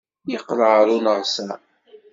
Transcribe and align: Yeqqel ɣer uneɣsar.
Yeqqel 0.31 0.59
ɣer 0.69 0.87
uneɣsar. 0.97 1.59